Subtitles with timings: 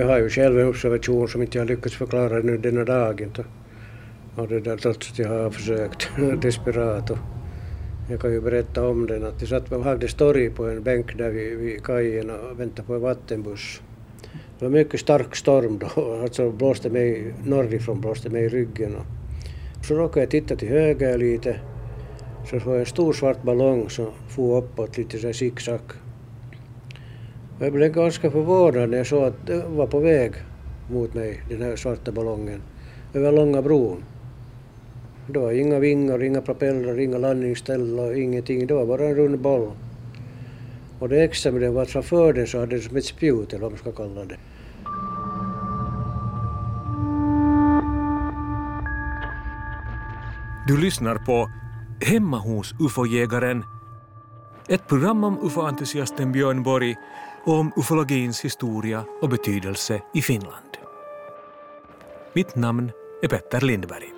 [0.00, 3.32] Jag har ju själv en observation som inte jag lyckats förklara nu denna dagen.
[4.36, 6.08] Och det där trots att jag har försökt
[6.42, 7.10] desperat.
[7.10, 7.18] Och
[8.10, 11.18] jag kan ju berätta om den att jag satt och hade story på en bänk
[11.18, 13.82] där vid, vid kajen och väntade på en vattenbuss.
[14.58, 18.94] Det var mycket stark storm då, alltså blåste mig norrifrån, blåste mig i ryggen.
[19.78, 21.60] Och så råkade jag titta till höger lite,
[22.50, 25.80] så såg jag en stor svart ballong som for uppåt lite så zigzag.
[27.60, 30.32] Jag blev ganska förvånad när jag såg att det var på väg
[30.90, 32.62] mot mig, den här svarta ballongen,
[33.14, 34.04] över Långa bron.
[35.26, 38.66] Det var inga vingar, inga propellrar, inga landningsställ och ingenting.
[38.66, 39.70] Det var bara en rund boll.
[40.98, 43.52] Och det extra med den var att framför den så hade den som ett spjut
[43.52, 44.36] eller vad man ska kalla det.
[50.68, 51.50] Du lyssnar på
[52.00, 53.64] Hemma hos ufo-jägaren,
[54.68, 56.96] ett program om ufo-entusiasten Björn Borg
[57.44, 60.76] och om ufologins historia och betydelse i Finland.
[62.32, 62.90] Mitt namn
[63.22, 64.12] är Petter Lindberg.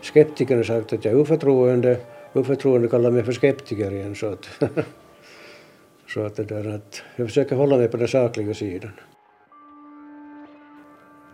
[0.00, 2.00] Skeptikerna har sagt att jag är oförtroende.
[2.32, 4.14] Oförtroende kallar mig för skeptiker igen.
[4.14, 4.48] Så att,
[6.14, 8.92] så att, det där, att jag försöker hålla mig på den sakliga sidan.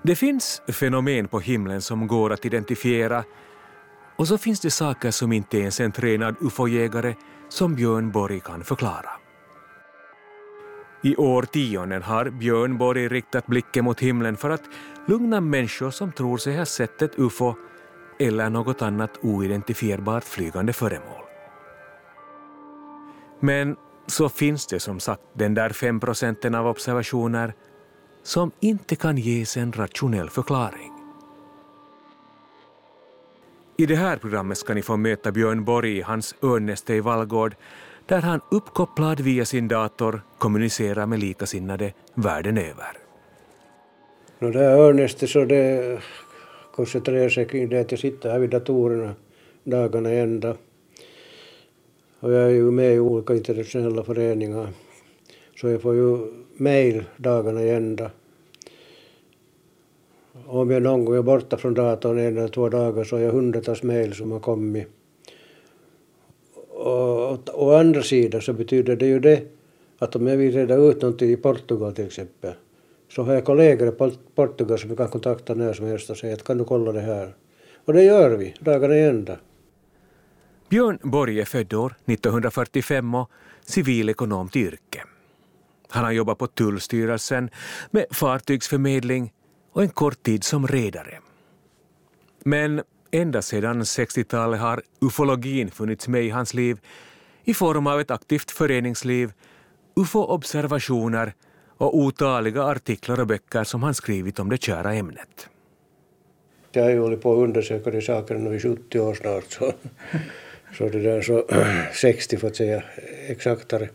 [0.03, 3.25] Det finns fenomen på himlen som går att identifiera
[4.17, 7.15] och så finns det saker som inte ens en tränad ufo-jägare
[7.49, 9.11] som Björn Borg kan förklara.
[11.07, 14.63] I årtionden har Björn Borg riktat blicken mot himlen för att
[15.07, 17.55] lugna människor som tror sig ha sett ett ufo
[18.19, 21.23] eller något annat oidentifierbart flygande föremål.
[23.41, 23.77] Men
[24.07, 27.55] så finns det som sagt den där fem procenten av observationer
[28.23, 30.93] som inte kan ges en rationell förklaring.
[33.77, 37.55] I det här programmet ska ni få möta Björn Borg i hans örnnäste i Vallgård
[38.07, 42.99] där han uppkopplad via sin dator kommunicerar med likasinnade världen över.
[44.39, 45.99] No, det här örnnästet så det
[46.75, 49.15] koncentrerar sig kring det att jag sitter här vid datorerna
[49.67, 50.57] dagarna i ända.
[52.21, 54.69] Och jag är ju med i olika internationella föreningar.
[55.61, 56.19] Så jag får ju
[56.57, 58.11] mejl dagarna i ända.
[60.47, 63.33] Om jag någon gång är borta från datorn en eller två dagar så har jag
[63.33, 64.89] hundratals mejl som har kommit.
[67.57, 69.43] Å andra sidan så betyder det ju det
[69.99, 72.53] att om jag vill reda ut någonting i Portugal till exempel
[73.09, 76.35] så har jag kollegor i Portugal som jag kan kontakta när som helst och säga
[76.35, 77.35] att kan du kolla det här.
[77.85, 79.39] Och det gör vi, dagarna i ända.
[80.69, 83.31] Björn Borg är född år 1945 och
[83.65, 85.03] civilekonom till yrke.
[85.89, 87.51] Han har jobbat på Tullstyrelsen
[87.91, 89.33] med fartygsförmedling
[89.73, 91.19] och en kort tid som redare.
[92.45, 96.79] Men ända sedan 60-talet har ufologin funnits med i hans liv
[97.47, 99.33] i form av ett aktivt föreningsliv,
[99.97, 101.33] ufo-observationer
[101.79, 105.49] och otaliga artiklar och böcker som han skrivit om det kära ämnet.
[106.73, 109.73] Jag har ju hållit på att undersöka de sakerna i 70 år snart, så,
[110.79, 111.45] så det där så
[111.93, 112.83] 60 för att säga
[113.29, 113.89] exaktare.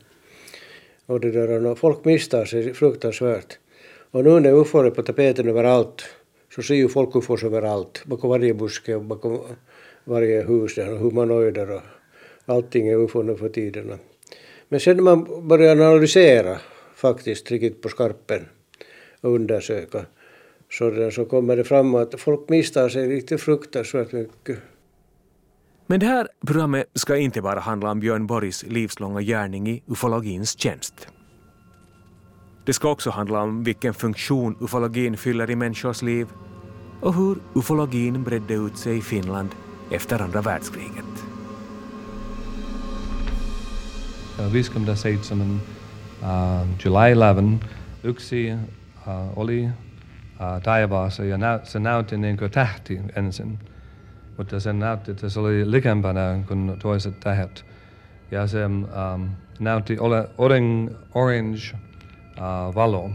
[1.05, 3.57] Och det där, folk misstar sig fruktansvärt.
[4.11, 6.03] Och nu när ufo är på tapeten överallt
[6.55, 9.39] så ser ju folk ufos överallt, bakom varje buske och bakom
[10.03, 11.81] varje hus, där, humanoider och
[12.51, 13.97] allting är ufo nu för tiderna.
[14.69, 16.57] Men sen när man börjar analysera
[16.95, 18.45] faktiskt riktigt på skarpen
[19.21, 20.05] och undersöka
[20.71, 24.59] så, där, så kommer det fram att folk misstar sig riktigt fruktansvärt mycket.
[25.87, 30.59] Men det här programmet ska inte bara handla om Björn Borgs livslånga gärning i ufologins
[30.59, 31.07] tjänst.
[32.65, 36.27] Det ska också handla om vilken funktion ufologin fyller i människors liv
[37.01, 39.49] och hur ufologin bredde ut sig i Finland
[39.91, 41.30] efter andra världskriget.
[44.53, 45.61] Viiskymmenen seitsemän
[46.21, 47.67] uh, July 11
[48.03, 53.59] yksi uh, oli uh, taivaassa ja nä- se näytti niin kuin tähti ensin.
[54.37, 57.65] Mutta se näytti, että se oli likempänä kuin toiset tähdet.
[58.31, 58.85] Ja se um,
[59.59, 61.77] näytti ole, orange, orange
[62.37, 63.11] uh, valo.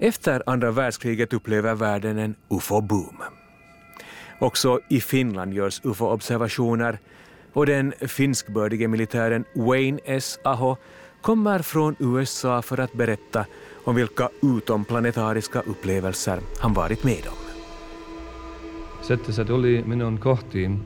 [0.00, 3.22] Efter andra världskriget upplever världen en ufo-boom.
[4.40, 6.98] Också i Finland görs ufo-observationer
[7.52, 10.38] och den finskbördige militären Wayne S.
[10.44, 10.76] Aho
[11.20, 13.46] kommer från USA för att berätta
[13.84, 17.42] om vilka utomplanetariska upplevelser han varit med om.
[19.02, 20.80] Sitten se tuli minun kohtiin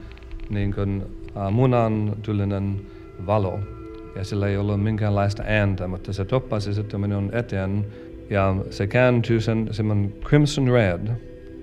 [0.49, 1.03] niin kuin
[1.35, 2.81] munan munantyllinen
[3.27, 3.61] valo
[4.17, 7.87] ja sillä ei ollut minkäänlaista ääntä, mutta se toppasi sitten minun eteen
[8.31, 11.09] ja se kääntyi sen semmoinen crimson red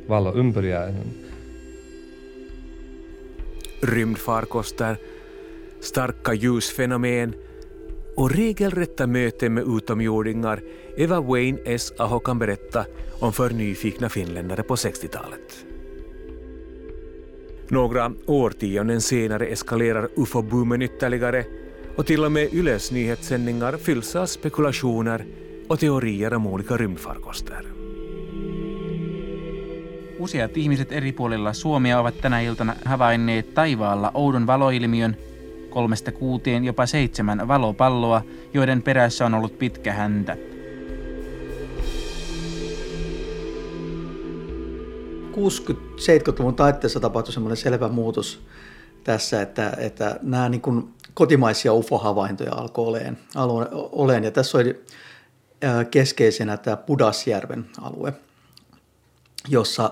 [0.10, 1.06] valo ympäriäinen.
[3.84, 4.98] Rymdfarkoster,
[5.80, 7.36] starka ljusfenomen
[8.16, 10.62] och regelrätta möten med utomjordingar
[10.98, 11.94] är vad Wayne S.
[11.98, 12.86] Aho kan berätta
[13.20, 15.66] om för nyfikna finländare på 60-talet.
[17.68, 21.46] Några årtionden senare eskalerar ufo-boomen ytterligare
[21.96, 25.26] och till och med Yles nyhetssändningar fylls av spekulationer
[25.68, 27.73] och teorier om olika rymdfarkoster.
[30.24, 35.18] Useat ihmiset eri puolilla Suomea ovat tänä iltana havainneet taivaalla oudon valoilmiön,
[35.70, 38.22] kolmesta kuuteen jopa seitsemän valopalloa,
[38.54, 40.38] joiden perässä on ollut pitkä häntä.
[45.32, 48.46] 60-70-luvun taitteessa tapahtui semmoinen selvä muutos
[49.04, 53.18] tässä, että, että nämä niin kuin kotimaisia UFO-havaintoja alkoi oleen,
[53.92, 54.24] oleen.
[54.24, 54.84] Ja tässä oli
[55.92, 58.14] keskeisenä tämä Pudasjärven alue,
[59.50, 59.92] jossa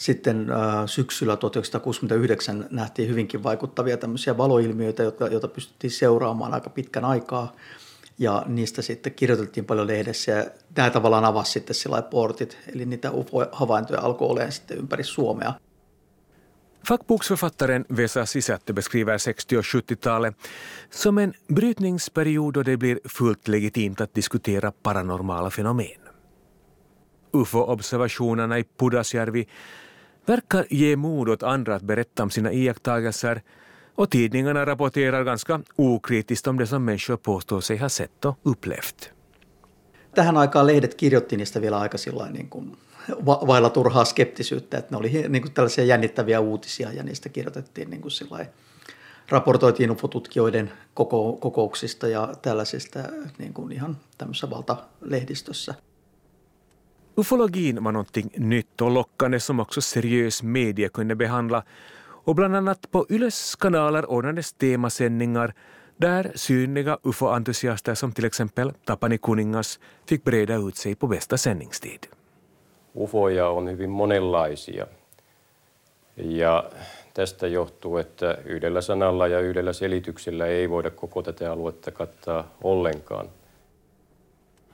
[0.00, 0.46] sitten
[0.86, 7.52] syksyllä 1969 nähtiin hyvinkin vaikuttavia tämmöisiä valoilmiöitä, joita, joita pystyttiin seuraamaan aika pitkän aikaa.
[8.18, 10.44] Ja niistä sitten kirjoiteltiin paljon lehdessä ja
[10.76, 15.52] nämä tavallaan avasi sitten sillä portit, eli niitä UFO-havaintoja alkoi olemaan sitten ympäri Suomea.
[16.88, 20.34] Fackboksförfattaren Vesa Sisatte beskriver 60 och 70-talet
[20.90, 26.00] som en brytningsperiod då det blir fullt legitimt att diskutera paranormala fenomen.
[27.32, 29.46] UFO-observationerna i Pudasjärvi
[30.30, 33.42] verkar ge mod åt andra att berätta om sina iakttagelser
[33.94, 39.10] och tidningarna rapporterar ganska okritiskt om det som människor påstår sig ha sett och upplevt.
[40.14, 41.98] Tähän aikaan lehdet kirjoitti niistä vielä aika
[42.32, 42.76] niin kuin
[43.26, 48.02] vailla turhaa skeptisyyttä, että ne oli niin kuin tällaisia jännittäviä uutisia ja niistä kirjoitettiin niin
[48.02, 48.12] kuin
[49.28, 52.98] raportoitiin ufotutkijoiden koko, kokouksista ja tällaisista
[53.38, 55.74] niin kuin ihan tämmöisessä valtalehdistössä.
[57.16, 61.64] Ufologin var någonting nytt och lockande som också seriös media kunde behandla
[62.24, 65.54] och bland annat på Yles kanaler ordnades temasändningar
[65.96, 72.06] där synliga ufo-entusiaster som till exempel Tapani Kuningas fick breda ut sig på bästa sändningstid.
[72.94, 74.86] Ufoja on hyvin monenlaisia
[76.16, 76.70] ja
[77.14, 83.28] tästä johtuu, että yhdellä sanalla ja yhdellä selityksellä ei voida koko tätä aluetta kattaa ollenkaan.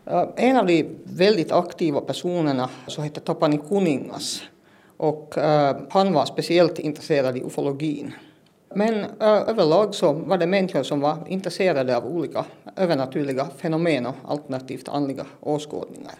[0.06, 4.42] Äh, en av de väldigt aktiva personerna så hette Tapani Kuningas
[4.96, 8.12] och äh, han var speciellt intresserad i ufologin.
[8.74, 12.44] Men äh, överlag så var det människor som var intresserade av olika
[12.76, 16.14] övernaturliga fenomen och alternativt andliga åskådningar.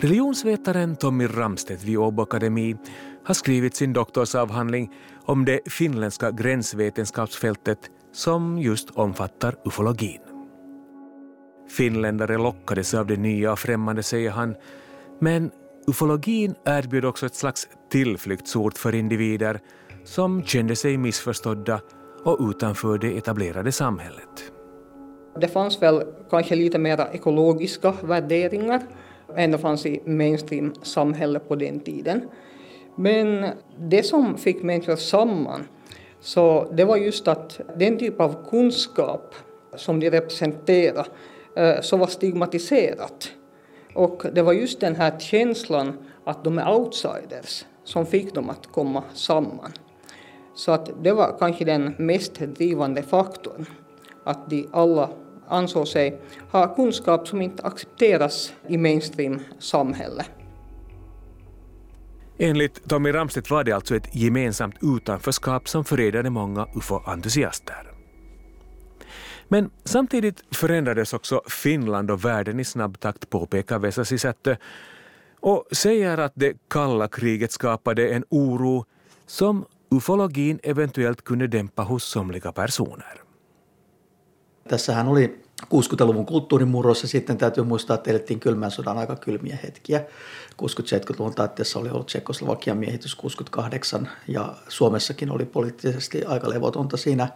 [0.00, 2.76] Religionsvetaren Tommy Ramstedt vid Åbo Akademi
[3.24, 4.92] har skrivit sin doktorsavhandling
[5.24, 10.20] om det finländska gränsvetenskapsfältet som just omfattar ufologin.
[11.68, 14.54] Finländare lockades av det nya och främmande, säger han,
[15.20, 15.50] men
[15.86, 19.60] ufologin erbjöd också ett slags tillflyktsort för individer
[20.04, 21.80] som kände sig missförstådda
[22.24, 24.52] och utanför det etablerade samhället.
[25.40, 28.82] Det fanns väl kanske lite mera ekologiska värderingar
[29.36, 32.20] än det fanns i mainstream-samhället på den tiden.
[32.96, 35.64] Men det som fick människor samman
[36.20, 39.34] så det var just att den typ av kunskap
[39.76, 41.08] som de representerade
[41.56, 43.32] eh, så var stigmatiserat.
[43.94, 48.66] Och det var just den här känslan att de är outsiders som fick dem att
[48.66, 49.72] komma samman.
[50.54, 53.66] Så att det var kanske den mest drivande faktorn.
[54.24, 55.10] Att de alla
[55.46, 56.20] ansåg sig
[56.52, 60.26] ha kunskap som inte accepteras i mainstream-samhället.
[62.40, 67.92] Enligt Tommy Ramstedt var det alltså ett gemensamt utanförskap som förenade många ufo-entusiaster.
[69.48, 74.56] Men samtidigt förändrades också Finland och världen i snabb takt, påpekar Vesa Sisättö,
[75.40, 78.84] och säger att det kalla kriget skapade en oro
[79.26, 83.22] som ufologin eventuellt kunde dämpa hos somliga personer.
[84.68, 85.30] Tässähän oli
[85.66, 90.04] 60-luvun kulttuurimurros ja sitten täytyy muistaa, että elettiin kylmän sodan aika kylmiä hetkiä.
[90.62, 97.28] 60-70-luvun taitteessa oli ollut Tsekoslovakian miehitys 68 ja Suomessakin oli poliittisesti aika levotonta siinä,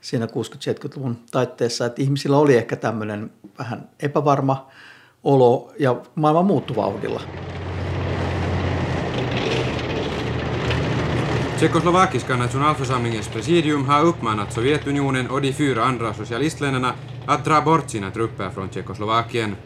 [0.00, 1.86] siinä 60-70-luvun taitteessa.
[1.86, 4.70] Että ihmisillä oli ehkä tämmöinen vähän epävarma
[5.24, 7.22] olo ja maailman muuttuvauhdilla.
[11.58, 16.94] Tjeckoslovakiska nationalförsamlingens presidium har uppmanat Sovjetunionen och de fyra andra socialistländerna
[17.28, 19.56] att dra bort sina trupper från Tjeckoslovakien.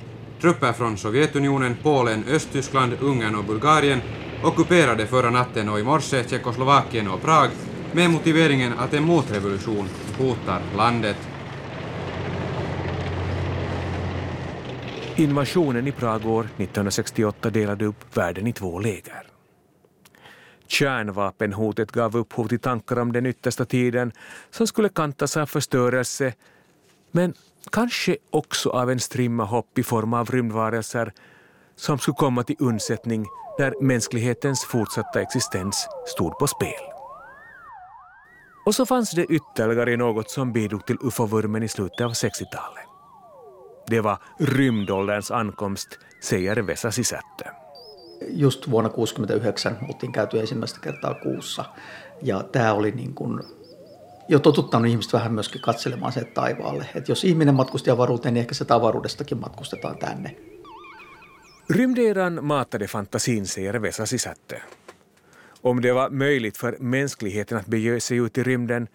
[0.40, 4.00] Trupper från Sovjetunionen, Polen, Östtyskland, Ungern och Bulgarien
[4.44, 7.50] ockuperade förra natten och i morse Tjeckoslovakien och Prag
[7.92, 9.88] med motiveringen att en motrevolution
[10.18, 11.16] hotar landet.
[15.16, 19.26] Invasionen i Prag år 1968 delade upp världen i två läger.
[20.66, 24.12] kärnvapenhotet gav upphov till tankar om den yttersta tiden
[24.50, 26.32] som skulle kantas av förstörelse,
[27.10, 27.34] men
[27.70, 31.12] kanske också av en strimma hopp i form av rymdvarelser
[31.76, 33.26] som skulle komma till undsättning
[33.58, 36.92] där mänsklighetens fortsatta existens stod på spel.
[38.66, 42.84] Och så fanns det ytterligare något som bidrog till ufo-vurmen i slutet av 60-talet.
[43.86, 47.44] Det var rymdålderns ankomst, säger Vesa Sisättö.
[48.28, 51.64] Just vuonna 1969 oltiin käyty ensimmäistä kertaa kuussa
[52.22, 53.40] ja tämä oli niin kuin
[54.28, 56.86] jo totuttanut ihmiset vähän myöskin katselemaan sen taivaalle.
[56.94, 60.36] Että jos ihminen matkusti avaruuteen, niin ehkä se avaruudestakin matkustetaan tänne.
[61.70, 64.60] Rymderan matade fantasin, säger Vesa Sisättö.
[65.62, 68.88] Om det var möjligt för mänskligheten att bege sig ut i rymden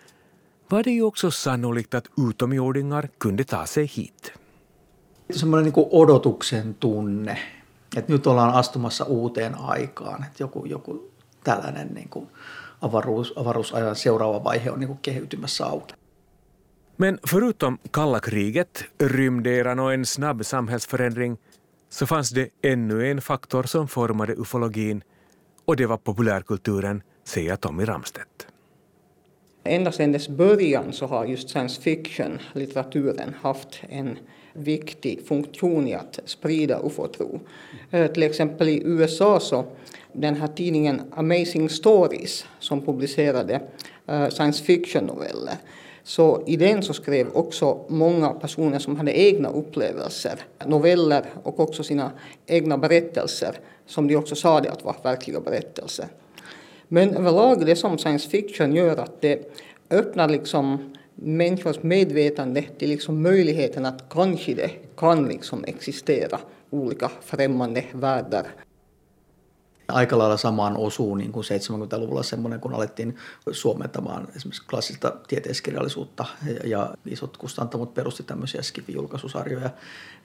[0.70, 4.34] var det ju också sannolikt att utomjordingar kunde ta sig hit.
[5.32, 7.38] Semmoinen niin kuin odotuksen tunne,
[7.98, 11.12] että nyt ollaan astumassa uuteen aikaan, että joku, joku
[11.44, 12.28] tällainen niin kuin
[12.82, 15.94] avaruus, avaruusajan seuraava vaihe on niin kuin keheytymässä auki.
[16.98, 21.38] Men förutom kalla kriget, rymderan och en snabb samhällsförändring
[21.90, 25.04] så fanns det ännu en faktor som formade ufologin
[25.66, 28.48] och det var populärkulturen, säger Tommy Ramstedt.
[29.64, 34.18] Ända sedan dess början så har just science fiction-litteraturen haft en
[34.58, 37.40] viktig funktion i att sprida ufo-tro.
[37.92, 39.66] Eh, till exempel i USA så
[40.14, 43.62] den här tidningen Amazing Stories som publicerade
[44.08, 45.56] eh, science fiction-noveller.
[46.04, 51.84] Så i den så skrev också många personer som hade egna upplevelser, noveller och också
[51.84, 52.12] sina
[52.46, 56.08] egna berättelser som de också sa det att var verkliga berättelser.
[56.88, 59.52] Men överlag det som science fiction gör att det
[59.90, 66.40] öppnar liksom människors medvetande till liksom möjligheten att kanske det kan liksom existera
[66.72, 68.46] olika främmande världar.
[69.88, 73.16] Aika lailla samaan osuu niin kuin 70-luvulla semmoinen, kun alettiin
[73.52, 76.26] suomentamaan esimerkiksi klassista tieteiskirjallisuutta
[76.64, 79.70] ja isot kustantamot perusti tämmöisiä Skifi-julkaisusarjoja.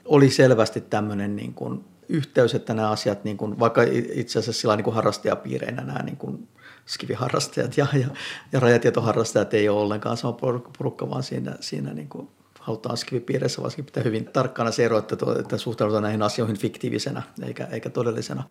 [0.04, 3.82] Oli selvästi tämmöinen niin kuin yhteys, että nämä asiat, niin kuin, vaikka
[4.12, 6.48] itse asiassa sillä niin kuin harrastajapiireinä nämä niin kuin
[6.86, 8.08] skiviharrastajat ja, ja,
[8.52, 10.38] ja rajatietoharrastajat ei ole ollenkaan sama
[10.78, 12.28] porukka, vaan siinä, siinä niin kuin
[12.60, 17.64] halutaan skivipiireissä varsinkin pitää hyvin tarkkana se ero, että, että suhtaudutaan näihin asioihin fiktiivisenä eikä,
[17.64, 18.44] eikä todellisena.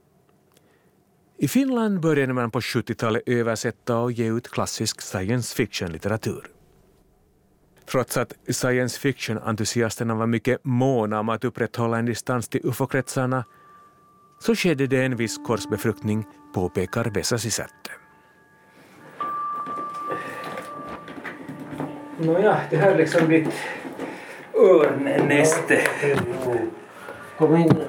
[1.40, 6.48] I Finland började man på 70-talet översätta och ge ut klassisk science fiction-litteratur.
[7.92, 13.44] Trots att science fiction-entusiasterna var mycket måna om att upprätthålla en distans till ufo-kretsarna
[14.40, 18.01] så skedde det en viss korsbefruktning, påpekar Vesa Sisättö.
[22.22, 23.50] Nåja, det här är liksom ditt
[24.54, 25.82] örnnäste.
[27.38, 27.84] Kom in.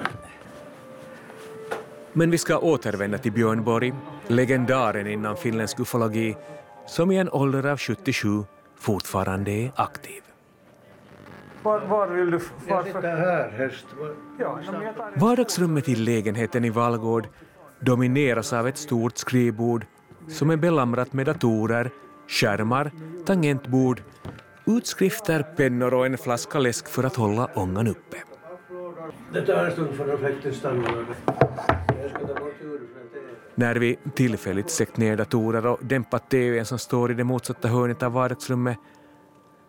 [2.12, 3.92] Men vi ska återvända till Björn Borg,
[4.26, 6.36] legendaren inom finländsk ufologi,
[6.86, 8.28] som i en ålder av 77
[8.78, 10.22] fortfarande är aktiv.
[11.62, 12.38] Var, var vill du...
[12.38, 12.50] Varför?
[12.68, 13.86] Jag sitter här, häst.
[14.38, 14.58] Ja,
[15.16, 17.28] Vardagsrummet i lägenheten i Vallgård
[17.80, 19.86] domineras av ett stort skrivbord
[20.28, 21.90] som är belamrat med datorer,
[22.32, 22.90] skärmar,
[23.26, 24.02] tangentbord,
[24.66, 28.16] utskrifter, pennor och en flaska läsk för att hålla ångan uppe.
[29.32, 31.06] Det tar en stund för reflekten stannar.
[33.54, 38.02] När vi tillfälligt släckt ner datorer och dämpat TVn som står i det motsatta hörnet
[38.02, 38.78] av vardagsrummet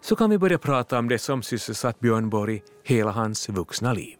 [0.01, 4.17] så kan vi börja prata om det som sysselsatt Björn Borg hela hans vuxna liv.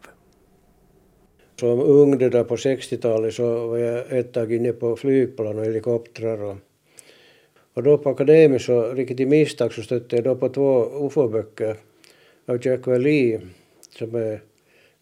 [1.60, 5.64] Som ung det där på 60-talet så var jag ett tag inne på flygplan och
[5.64, 6.56] helikoptrar och,
[7.74, 11.76] och då på akademin så riktigt i misstag så stötte jag då på två ufo-böcker
[12.46, 13.40] av Jack Lee
[13.98, 14.40] som är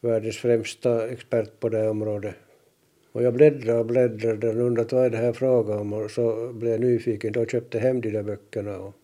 [0.01, 2.35] världens främsta expert på det här området.
[3.13, 6.53] Och jag bläddrade och bläddrade och undrade vad är det här frågan om och så
[6.53, 7.33] blev jag nyfiken.
[7.33, 8.79] Då köpte jag hem de där böckerna.
[8.79, 8.95] Och,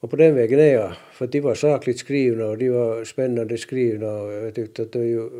[0.00, 0.92] och på den vägen är jag.
[1.12, 4.98] För de var sakligt skrivna och de var spännande skrivna och jag tyckte att det
[4.98, 5.30] är ju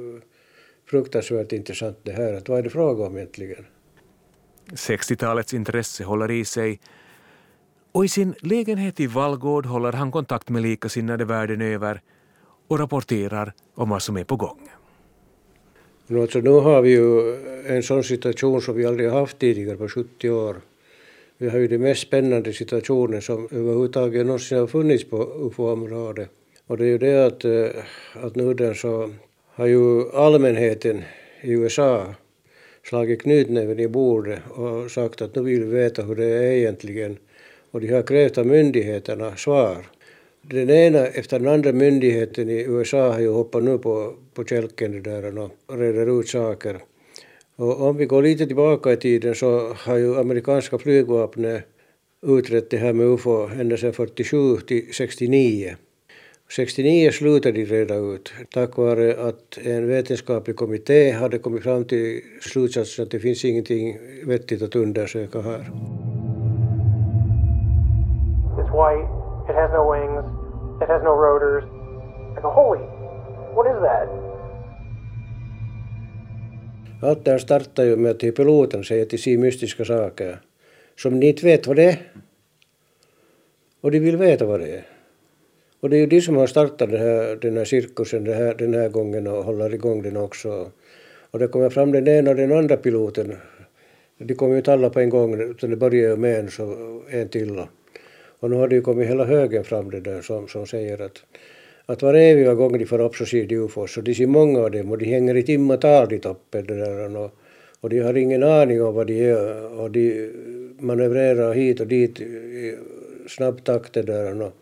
[0.91, 2.33] fruktansvärt intressant det här.
[2.33, 3.67] Att vad är det fråga om egentligen?
[4.73, 6.81] 60-talets intresse håller i sig
[7.93, 12.01] och i sin lägenhet i Vallgård håller han kontakt med likasinnade världen över
[12.69, 14.69] och rapporterar om vad som är på gång.
[16.07, 19.89] No, alltså, nu har vi ju en sån situation som vi aldrig haft tidigare på
[19.89, 20.57] 70 år.
[21.39, 26.31] Vi har ju den mest spännande situationen som överhuvudtaget någonsin har funnits på UFO-området.
[26.67, 29.11] Och det är ju det att, eh, att nu den så
[29.55, 31.03] har ju allmänheten
[31.41, 32.15] i USA
[32.89, 37.17] slagit knytnäven i bordet och sagt att nu vill vi veta hur det är egentligen.
[37.71, 39.87] Och de har krävt av myndigheterna svar.
[40.43, 45.03] Den ena efter den andra myndigheten i USA har ju hoppat nu på, på kälken
[45.03, 46.79] där och reder ut saker.
[47.57, 51.65] Och om vi går lite tillbaka i tiden så har ju amerikanska flygvapnet
[52.27, 55.77] utrett det här med UFO ända sedan 47 till 69.
[56.49, 62.21] 69 slutade de reda ut tack vare att en vetenskaplig kommitté hade kommit fram till
[62.41, 65.61] slutsatsen att det finns ingenting vettigt att undersöka här.
[68.59, 69.09] It's white,
[69.51, 70.27] it has no wings,
[70.83, 71.65] it has no rotors.
[72.39, 72.85] I go, holy,
[73.55, 74.09] what is that?
[77.03, 80.41] Allt det här startar ju med att piloten säger till sig mystiska saker
[80.97, 81.99] som ni inte vet vad det är.
[83.81, 84.96] Och de vill veta vad det är.
[85.87, 88.55] Och det är ju de som har startat den här, den här cirkusen den här,
[88.55, 90.71] den här gången och håller igång den också.
[91.31, 93.37] Och det kommer fram den ena och den andra piloten.
[94.19, 96.77] De kom ju inte alla på en gång, utan det började med en, så
[97.11, 97.63] en till.
[98.41, 101.23] Och nu har det ju kommit hela högen fram det där som, som säger att,
[101.87, 103.97] att var eviga gång de får upp så ser de ufos.
[103.97, 106.67] Och de ser många av dem och de hänger i timmatal i toppen.
[106.67, 107.31] Det där, och,
[107.81, 110.31] och de har ingen aning om vad de är Och de
[110.79, 112.77] manövrerar hit och dit i
[113.29, 113.93] snabb takt.
[113.93, 114.53] Det där, och,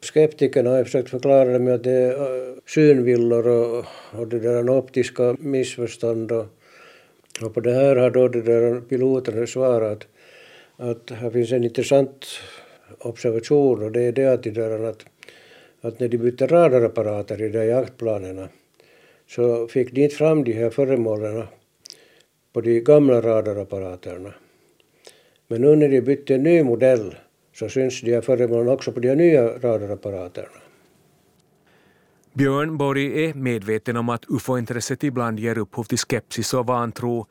[0.00, 4.70] Skeptikerna har försökt förklara det med att det är äh, synvillor och, och det där
[4.70, 6.32] optiska missförstånd.
[6.32, 6.46] Och,
[7.42, 10.06] och på det här har då det där piloten svarat
[10.76, 12.26] att här finns en intressant
[12.98, 15.04] observation och det är det att, det där att,
[15.80, 18.48] att när de bytte radarapparater i de jaktplanerna
[19.26, 21.42] så fick de inte fram de här föremålen
[22.52, 24.34] på de gamla radarapparaterna.
[25.48, 27.14] Men nu när de bytte en ny modell
[27.58, 30.48] så syns de här föremålen också på de nya radarapparaterna.
[32.32, 37.26] Björn Borg är medveten om att ufo-intresset ibland ger upphov till skepsis och vantro,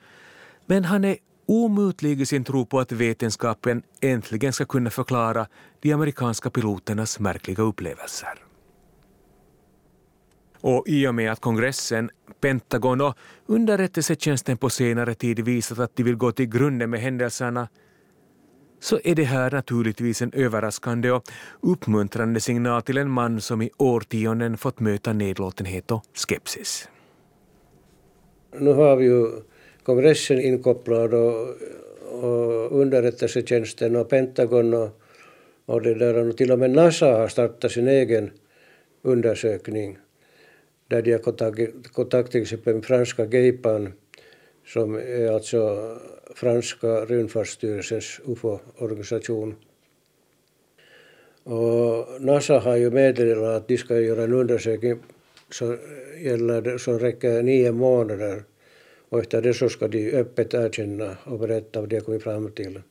[0.65, 5.47] men han är omutlig i sin tro på att vetenskapen äntligen ska kunna förklara
[5.79, 8.43] de amerikanska piloternas märkliga upplevelser.
[10.61, 12.09] Och i och med att kongressen,
[12.41, 17.67] Pentagon och underrättelsetjänsten på senare tid visat att de vill gå till grunden med händelserna
[18.79, 21.23] så är det här naturligtvis en överraskande och
[21.61, 26.89] uppmuntrande signal till en man som i årtionden fått möta nedlåtenhet och skepsis.
[28.59, 29.27] Nu har vi ju
[29.83, 31.47] kongressen inkopplad och,
[32.11, 35.01] och underrättelsetjänsten och Pentagon och,
[35.65, 38.31] och, det där, och till och med NASA har startat sin egen
[39.01, 39.97] undersökning
[40.87, 43.93] där de har kontakt, kontakt till exempel med franska GEIPAN
[44.65, 45.77] som är alltså
[46.35, 49.55] franska rymdfartsstyrelsens UFO-organisation.
[51.43, 54.99] Och NASA har ju meddelat att de ska göra en undersökning
[55.49, 55.77] som,
[56.21, 58.43] gäller, som räcker nio månader
[59.09, 62.51] och efter det så ska de öppet erkänna och berätta vad de har kommit fram
[62.51, 62.81] till.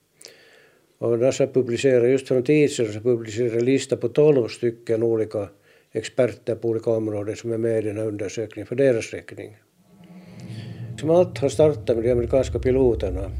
[0.99, 5.03] Och NASA publicerar just för en tid sedan så publicerar en lista på tolv stycken
[5.03, 5.49] olika
[5.93, 9.57] experter på olika områden som är med i den här undersökningen för deras räkning.
[11.01, 13.31] Som har startat med de amerikanska piloterna.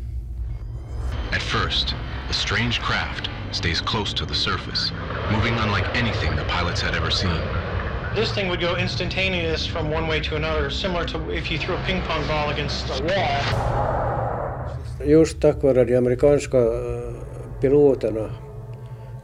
[1.33, 1.95] At first,
[2.29, 4.93] the strange craft stays close to the surface,
[5.33, 7.41] moving unlike anything the pilots had ever seen.
[8.15, 11.75] This thing would go instantaneous from one way to another, similar to if you threw
[11.75, 13.41] a ping pong ball against a wall.
[15.07, 16.59] Just tack vare de amerikanska
[17.61, 18.31] piloterna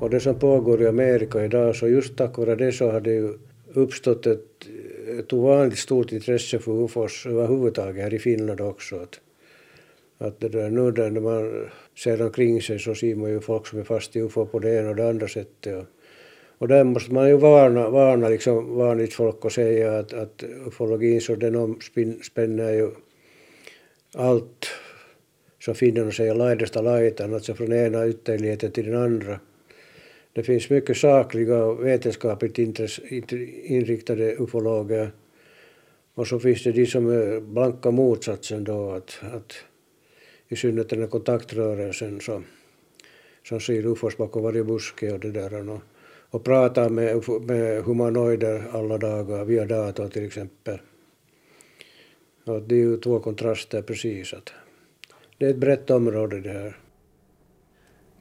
[0.01, 3.11] och det som pågår i Amerika idag, så just tack vare det så har det
[3.11, 3.39] ju
[3.75, 4.69] uppstått ett,
[5.19, 8.97] ett ovanligt stort intresse för UFOs överhuvudtaget här i Finland också.
[8.97, 9.21] Att,
[10.19, 13.79] att det där, nu när man ser omkring sig så ser man ju folk som
[13.79, 15.79] är fast i UFO på det ena och det andra sättet.
[15.79, 15.85] Och,
[16.59, 21.21] och där måste man ju varna, varna liksom vanligt folk och säga att, att ufologin
[21.21, 22.91] så den omspänner ju
[24.15, 24.67] allt
[25.59, 29.41] som finnarna säger laidasta laitan, alltså från ena ytterligheten till den andra.
[30.33, 35.11] Det finns mycket sakliga och vetenskapligt inriktade ufologer
[36.15, 39.53] och så finns det de som är blanka motsatsen då att, att
[40.49, 42.45] i synnerhet den här kontaktrörelsen som,
[43.49, 45.83] som ser ufos bakom varje buske och det där och,
[46.31, 50.79] och pratar med, med humanoider alla dagar via dator till exempel.
[52.45, 54.35] Och det är ju två kontraster precis.
[54.35, 54.53] Att
[55.39, 56.77] det är ett brett område det här.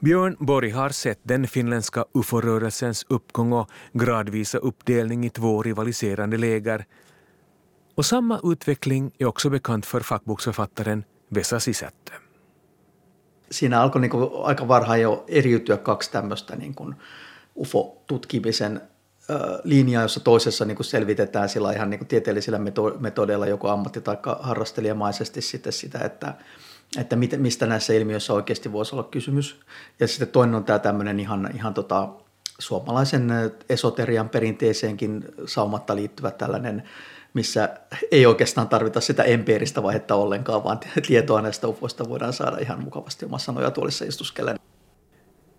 [0.04, 6.84] Björn Borg har sett den finländska ufo-rörelsens uppgång och gradvisa uppdelning i två rivaliserande läger.
[7.94, 12.12] Och samma utveckling är också bekant för fackboksförfattaren Vesa Sisättö.
[13.50, 16.94] Siinä alkoi niin kuin aika varhain jo eriytyä kaksi tämmöistä niin kuin
[17.56, 18.80] UFO-tutkimisen
[19.64, 22.58] linjaa, jossa toisessa niin kuin selvitetään sillä ihan niin kuin tieteellisillä
[23.00, 26.34] metodeilla joko ammatti- tai harrastelijamaisesti sitä, että,
[26.96, 29.60] että mistä näissä ilmiöissä oikeasti voisi olla kysymys.
[30.00, 32.08] Ja sitten toinen on tämä tämmöinen ihan, ihan tota,
[32.58, 33.28] suomalaisen
[33.68, 36.82] esoterian perinteeseenkin saumatta liittyvä tällainen
[37.34, 37.68] missä
[38.10, 43.24] ei oikeastaan tarvita sitä empiiristä vaihetta ollenkaan, vaan tietoa näistä ufoista voidaan saada ihan mukavasti
[43.26, 44.58] omassa nojatuolissa istuskellen.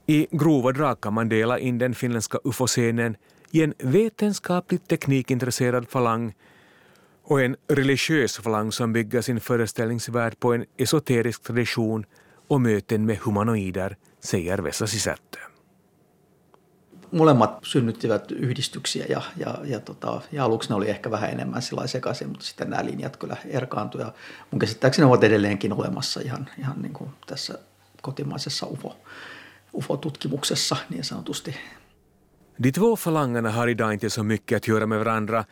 [0.07, 3.17] I grova drag kan man dela in den finländska ufo-scenen
[3.53, 6.31] i en vetenskapligt teknikintresserad falang
[7.23, 12.05] och en religiös falang som bygger sin föreställningsvärld på en esoterisk tradition
[12.47, 15.39] och möten med humanoider, säger Vesa Sisättö.
[17.11, 22.29] Molemmat synnyttivät yhdistyksiä ja, ja, ja, tota, ja aluksi ne oli ehkä vähän enemmän sekaisin,
[22.29, 24.07] mutta sitten nämä linjat kyllä erkaantuivat.
[24.07, 24.13] Ja
[24.51, 27.59] mun käsittääkseni ne ovat edelleenkin olemassa ihan, ihan niin kuin tässä
[28.01, 28.95] kotimaisessa UFO,
[29.73, 31.55] UFO-tutkimuksessa niin sanotusti.
[32.63, 35.45] De två falangerna har idag inte så mycket att göra med varandra.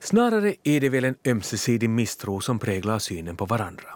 [0.00, 3.88] Snarare är det väl en ömsesidig misstro som präglar synen på varandra.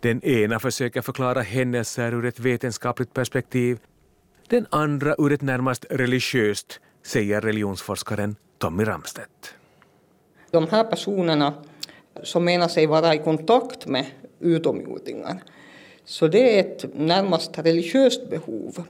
[0.00, 3.78] Den ena försöker förklara händelser ur ett vetenskapligt perspektiv,
[4.48, 9.54] den andra ur ett närmast religiöst, säger religionsforskaren Tommy Ramstedt.
[10.50, 11.54] De här personerna
[12.22, 14.06] som menar sig vara i kontakt med
[14.40, 15.42] utomjordingar,
[16.04, 18.84] så det är ett närmast religiöst behov.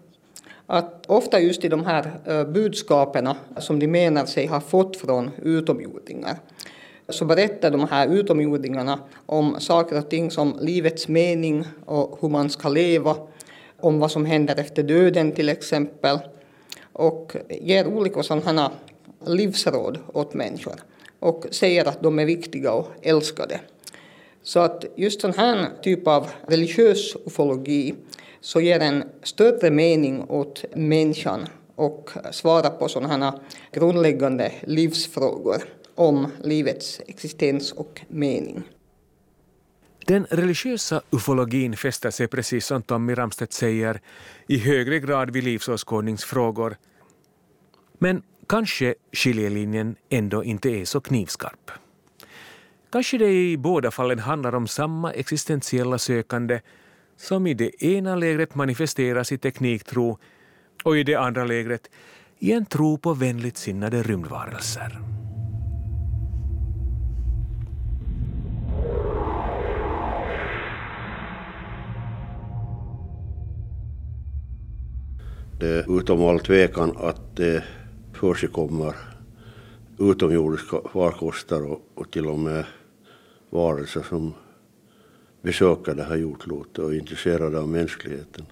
[0.66, 5.30] Att ofta just i de här eh, budskapen som de menar sig ha fått från
[5.42, 6.36] utomjordingar
[7.08, 12.50] så berättar de här utomjordingarna om saker och ting som livets mening och hur man
[12.50, 13.16] ska leva,
[13.80, 16.18] om vad som händer efter döden till exempel
[16.92, 18.70] och ger olika sådana
[19.26, 20.74] livsråd åt människor
[21.18, 23.60] och säger att de är viktiga och älskade.
[24.42, 27.94] Så att just sån här typ av religiös ufologi
[28.44, 33.40] så ger en större mening åt människan och svarar på sådana här
[33.72, 35.62] grundläggande livsfrågor
[35.94, 38.62] om livets existens och mening.
[40.06, 44.00] Den religiösa ufologin fäster sig precis som Tommy Ramstedt säger
[44.46, 46.76] i högre grad vid livsåskådningsfrågor.
[47.98, 51.70] Men kanske skiljelinjen ändå inte är så knivskarp.
[52.92, 56.60] Kanske det i båda fallen handlar om samma existentiella sökande
[57.24, 60.18] som i det ena lägret manifesteras i tekniktro
[60.84, 61.90] och i det andra lägret
[62.38, 65.00] i en tro på vänligt sinnade rymdvarelser.
[75.60, 77.64] Det är utom all tvekan att det
[78.12, 78.94] försigkommer
[79.98, 82.64] utomjordiska farkoster och, och till och med
[83.50, 84.34] varelser som
[85.44, 88.46] besöker det här jordklotet och intresserade av mänskligheten.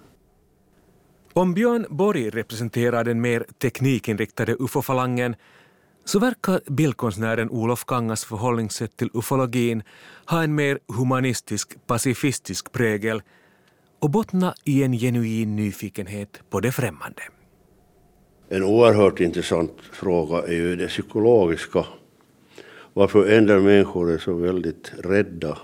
[1.33, 5.37] Om Björn Borg representerar den mer teknikinriktade ufo-falangen
[6.05, 9.83] så verkar bildkonstnären Olof Kangas förhållningssätt till ufologin
[10.27, 13.23] ha en mer humanistisk, pacifistisk prägel
[13.99, 17.23] och bottna i en genuin nyfikenhet på det främmande.
[18.49, 21.85] En oerhört intressant fråga är ju det psykologiska.
[22.95, 25.59] Varför del människor är så väldigt rädda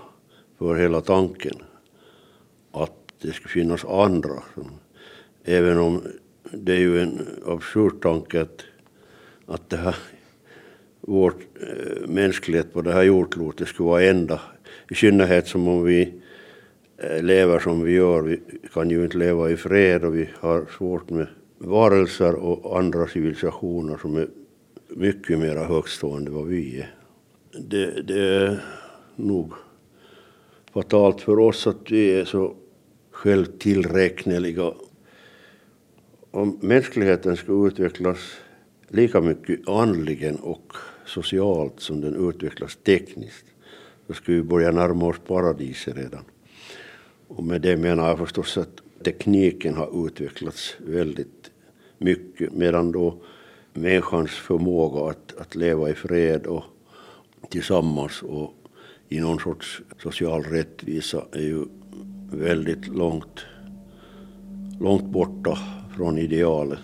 [0.59, 1.55] för hela tanken
[2.71, 4.43] att det skulle finnas andra.
[5.43, 6.01] Även om
[6.51, 8.63] det är ju en absurd tanke att,
[9.45, 9.95] att det här,
[11.01, 14.41] vår äh, eh, mänsklighet på det här jordklotet skulle vara enda.
[14.89, 16.13] I synnerhet som om vi
[16.97, 18.21] äh, lever som vi gör.
[18.21, 18.41] Vi
[18.73, 23.97] kan ju inte leva i fred och vi har svårt med varelser och andra civilisationer
[23.97, 24.27] som är
[24.89, 26.95] mycket mer högstående än vad vi är.
[27.59, 28.63] Det, det är
[29.15, 29.53] nog
[30.73, 32.55] fatalt för oss att vi är så
[33.11, 34.73] självtillräkneliga.
[36.31, 38.19] Om mänskligheten ska utvecklas
[38.87, 40.73] lika mycket andligen och
[41.05, 43.45] socialt som den utvecklas tekniskt,
[44.07, 46.23] då skulle vi börja närma oss paradiset redan.
[47.27, 51.51] Och med det menar jag förstås att tekniken har utvecklats väldigt
[51.97, 53.21] mycket, medan då
[53.73, 56.63] människans förmåga att, att leva i fred och
[57.49, 58.53] tillsammans och
[59.09, 61.65] i någon sorts social rättvisa är ju
[62.31, 63.39] väldigt långt,
[64.79, 65.57] långt borta
[65.95, 66.79] från idealet.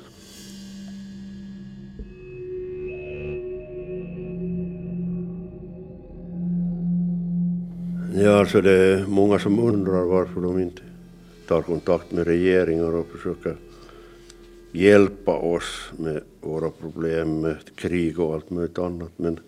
[8.17, 10.81] Ja, alltså det är många som undrar varför de inte
[11.47, 13.55] tar kontakt med regeringar och försöker
[14.71, 19.11] hjälpa oss med våra problem med krig och allt möjligt annat.
[19.15, 19.39] Men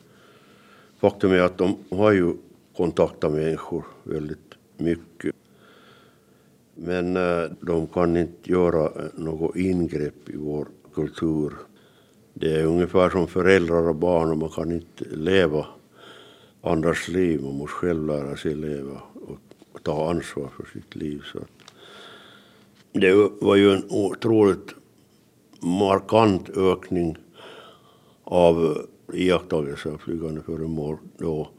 [0.99, 2.33] faktum är att de har ju
[2.77, 5.35] kontakta människor väldigt mycket.
[6.75, 11.53] Men eh, de kan inte göra eh, något ingrepp i vår kultur.
[12.33, 15.65] Det är ungefär som föräldrar och barn och man kan inte leva
[16.61, 17.43] andras liv.
[17.43, 19.01] Man måste själv lära sig leva
[19.73, 21.21] och ta ansvar för sitt liv.
[21.33, 21.39] Så
[22.91, 24.75] det var ju en otroligt
[25.61, 27.17] markant ökning
[28.23, 31.49] av iakttagelser av flygande föremål då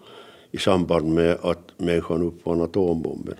[0.50, 3.36] i samband med att människan uppfann atombomben.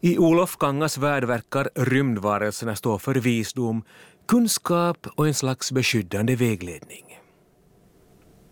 [0.00, 3.82] I Olof Kangas värld verkar rymdvarelserna stå för visdom,
[4.26, 7.04] kunskap och en slags beskyddande vägledning.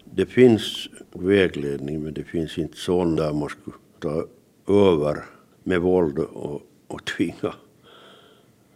[0.04, 4.26] Det finns vägledning men det finns inte sån där man skulle ta
[4.74, 5.24] över
[5.64, 7.54] med våld och, och tvinga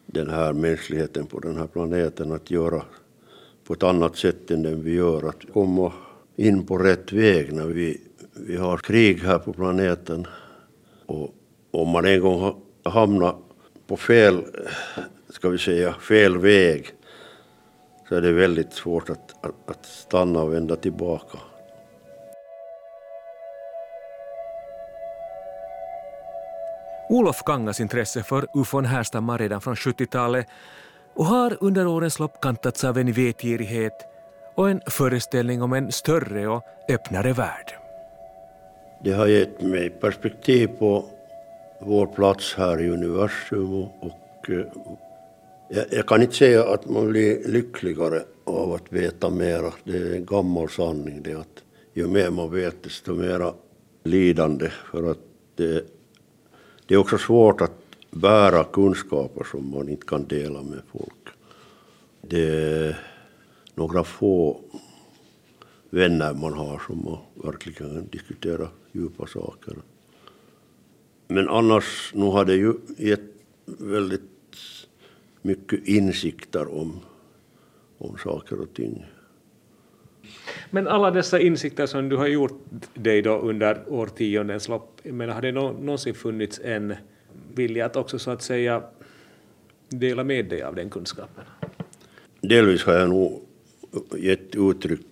[0.06, 2.82] den här mänskligheten på den här planeten att göra
[3.64, 5.28] på ett annat sätt än den vi gör.
[5.28, 5.92] Att komma
[6.42, 8.00] in på rätt väg när vi,
[8.32, 10.26] vi har krig här på planeten.
[11.06, 11.34] Och
[11.70, 13.36] om man en gång hamnar
[13.86, 14.44] på fel,
[15.28, 16.86] ska vi säga, fel väg
[18.08, 21.38] så är det väldigt svårt att, att, att stanna och vända tillbaka.
[27.08, 30.46] Olof Kangas intresse för ufon härstammar redan från 70-talet
[31.14, 34.11] och har under årens lopp kantats av en vetgirighet
[34.54, 37.72] och en föreställning om en större och öppnare värld.
[39.04, 41.04] Det har gett mig perspektiv på
[41.80, 44.66] vår plats här i universum och, och eh,
[45.68, 49.72] jag, jag, kan inte säga att man blir lyckligare av att veta mera.
[49.84, 51.62] Det är en gammal sanning det att
[51.94, 53.54] ju mer man vet desto mera
[54.04, 55.18] lidande för att
[55.56, 55.84] det,
[56.86, 57.72] det är också svårt att
[58.10, 61.28] bära kunskaper som man inte kan dela med folk.
[62.20, 63.11] Det är
[63.74, 64.60] några få
[65.90, 69.76] vänner man har som man verkligen kan diskutera djupa saker.
[71.28, 73.20] Men annars, nu har det ju gett
[73.66, 74.22] väldigt
[75.42, 77.00] mycket insikter om,
[77.98, 79.04] om saker och ting.
[80.70, 85.42] Men alla dessa insikter som du har gjort dig då under årtiondens lopp, men har
[85.42, 86.94] det någonsin funnits en
[87.54, 88.82] vilja att också så att säga
[89.88, 91.44] dela med dig av den kunskapen?
[92.40, 93.42] Delvis har jag nog
[94.18, 95.06] gett uttryck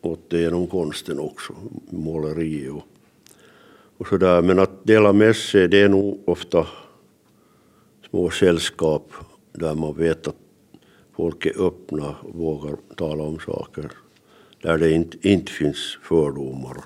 [0.00, 1.52] åt det genom konsten också,
[1.90, 2.82] måleri och,
[3.98, 4.42] och sådär.
[4.42, 6.66] Men att dela med sig, det är nog ofta
[8.10, 9.12] små sällskap
[9.52, 10.36] där man vet att
[11.16, 13.90] folk är öppna och vågar tala om saker
[14.62, 16.76] där det inte, inte finns fördomar.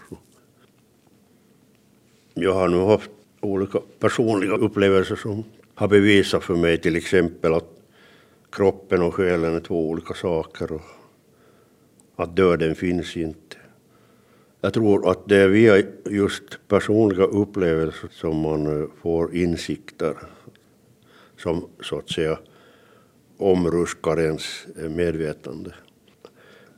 [2.35, 3.11] Jag har nu haft
[3.41, 7.71] olika personliga upplevelser som har bevisat för mig till exempel att
[8.53, 10.83] kroppen och själen är två olika saker och
[12.16, 13.57] att döden finns inte.
[14.61, 20.16] Jag tror att det är via just personliga upplevelser som man eh, får insikter
[21.37, 22.38] som så att säga
[23.37, 25.74] omruskar ens eh, medvetande.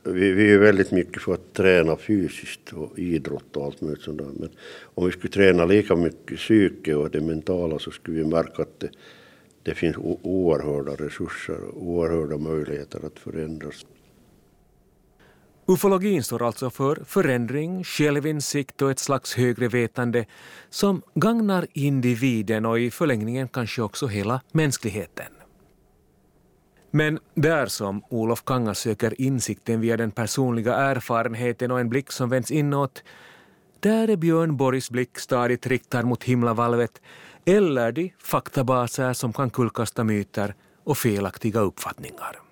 [0.03, 4.17] Vi, vi är väldigt mycket för att träna fysiskt och idrott och allt möjligt sånt
[4.17, 4.25] där.
[4.39, 4.49] Men
[4.81, 8.79] om vi skulle träna lika mycket psyke och det mentala så skulle vi märka att
[8.79, 8.89] det,
[9.63, 13.85] det finns oerhörda resurser och oerhörda möjligheter att förändras.
[15.69, 20.25] Ufologin står alltså för förändring, självinsikt och ett slags högre vetande
[20.69, 25.25] som gagnar individen och i förlängningen kanske också hela mänskligheten.
[26.91, 32.29] Men där som Olof Kanga söker insikten via den personliga erfarenheten och en blick som
[32.29, 33.03] vänds inåt,
[33.79, 37.01] där är Björn Borgs blick stadigt riktad mot himlavalvet
[37.45, 42.48] eller de faktabaser som kan kullkasta myter och felaktiga uppfattningar.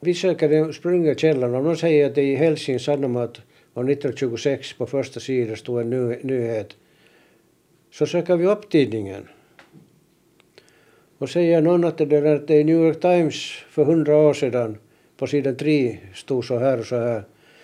[0.00, 1.54] Vi söker den sprungna källan.
[1.54, 5.90] Om någon säger att det i Helsingin Sanomat 1926 på första sidan stod en
[6.22, 6.76] nyhet,
[7.92, 9.28] så söker vi upp tidningen.
[11.18, 13.34] Och säger någon att det, där, att det i New York Times
[13.70, 14.78] för hundra år sedan
[15.16, 17.22] på sidan tre stod så här och så här,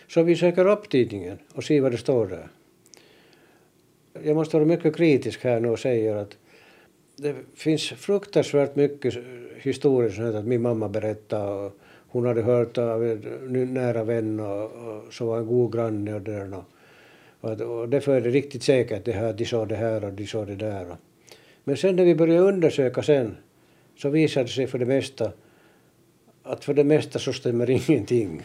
[0.08, 2.48] så vi söker upp tidningen och ser vad det står där.
[4.22, 6.36] Jag måste vara mycket kritisk här nu och säga att
[7.16, 9.14] det finns fruktansvärt mycket
[9.56, 14.64] historier som att min mamma berättade och hon hade hört av en nära vän och,
[14.64, 16.54] och som var en god granne och där.
[17.40, 20.26] Och, och därför är det riktigt säkert det här, de sa det här och de
[20.26, 20.86] sa det där.
[21.64, 23.36] Men sen när vi började undersöka sen
[23.96, 25.32] så visade det sig för det mesta
[26.42, 28.42] att för det mesta så stämmer ingenting.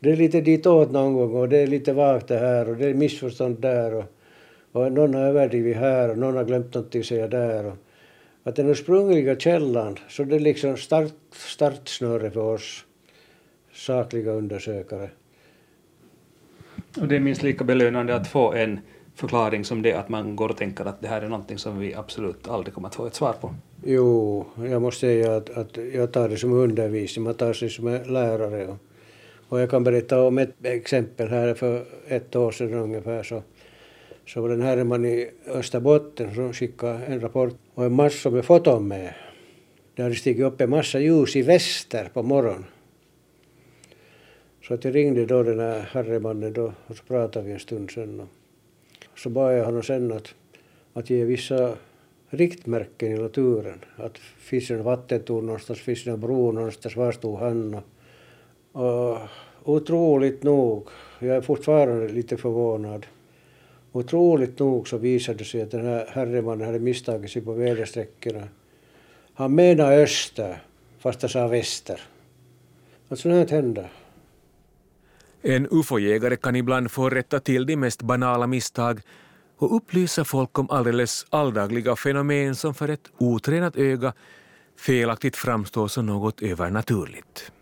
[0.00, 2.86] Det är lite ditåt någon gång och det är lite vagt det här och det
[2.86, 4.04] är missförstånd där och,
[4.72, 7.64] och någon har överdrivit här och någon har glömt något att säga där.
[7.66, 7.76] Och,
[8.48, 12.84] att den ursprungliga källan, så det är liksom start, startsnöre för oss
[13.72, 15.10] sakliga undersökare.
[17.00, 18.80] Och det är minst lika belönande att få en
[19.14, 21.94] förklaring som det att man går och tänker att det här är någonting som vi
[21.94, 23.54] absolut aldrig kommer att få ett svar på.
[23.84, 27.84] Jo, jag måste säga att, att jag tar det som undervisning, man tar sig som
[28.06, 28.66] lärare.
[28.66, 28.76] Och,
[29.48, 33.42] och jag kan berätta om ett exempel här för ett år sedan ungefär så,
[34.28, 38.44] så var det en herreman i Österbotten som skickade en rapport och en massa med
[38.44, 39.14] foton med.
[39.94, 42.64] Det hade stigit upp en massa ljus i väster på morgonen.
[44.62, 47.90] Så att jag ringde då den här herremannen då och så pratade vi en stund
[47.90, 48.20] sen.
[49.12, 50.34] Och så bad jag honom sen att,
[50.92, 51.76] att ge vissa
[52.30, 53.84] riktmärken i naturen.
[53.96, 57.74] Att finns det en vattentorn någonstans, finns det en bro någonstans, var stod han?
[58.72, 59.18] Och, och
[59.64, 60.88] otroligt nog,
[61.18, 63.06] jag är fortfarande lite förvånad,
[63.92, 68.48] otroligt nog så visade det sig att den här herremannen hade misstagit sig på väderstreckorna.
[69.34, 70.62] Han menar öster,
[70.98, 72.00] fast han sa väster.
[73.08, 73.92] Att sånt här händer.
[75.42, 79.00] En ufo-jägare kan ibland få rätta till de mest banala misstag
[79.56, 84.12] och upplysa folk om alldeles alldagliga fenomen som för ett otränat öga
[84.76, 87.52] felaktigt framstår som något övernaturligt.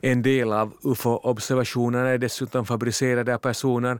[0.00, 3.98] En del av ufo-observationerna är dessutom fabricerade av personer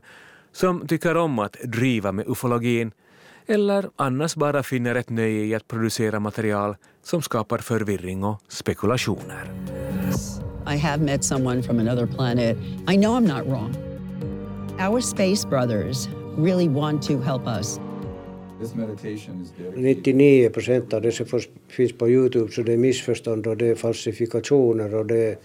[0.57, 2.91] som tycker om att driva med ufologin
[3.47, 9.51] eller annars bara finner ett nöje i att producera material som skapar förvirring och spekulationer.
[10.75, 12.57] I have met someone from another planet.
[12.89, 13.75] I know I'm not wrong.
[14.79, 17.79] Our space brothers really want to help us.
[19.75, 21.25] 99 procent av det som
[21.67, 25.37] finns på Youtube så det är missförstånd och det är falsifikationer och det är,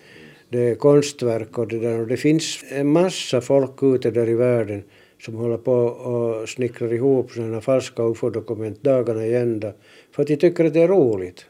[0.48, 2.00] det är konstverk och det där.
[2.00, 4.82] Och det finns en massa folk ute där i världen
[5.24, 9.72] som håller på och snickrar ihop sådana falska ufo-dokument dagarna i ända
[10.10, 11.46] för att de tycker att det är roligt.